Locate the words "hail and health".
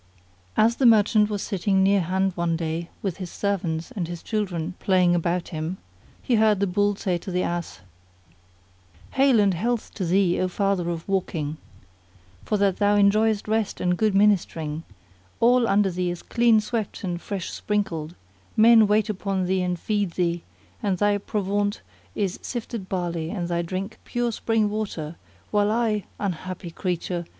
9.11-9.93